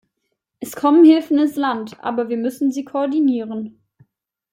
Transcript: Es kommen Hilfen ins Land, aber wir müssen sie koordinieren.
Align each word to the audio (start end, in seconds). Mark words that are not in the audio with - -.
Es 0.59 0.75
kommen 0.75 1.05
Hilfen 1.05 1.37
ins 1.37 1.55
Land, 1.57 2.03
aber 2.03 2.27
wir 2.27 2.37
müssen 2.37 2.71
sie 2.71 2.83
koordinieren. 2.85 3.79